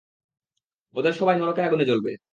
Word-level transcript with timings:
ওদের 0.95 1.13
সবাই 1.13 1.35
নরকের 1.37 1.67
আগুনে 1.67 1.85
জ্বলবে! 1.85 2.11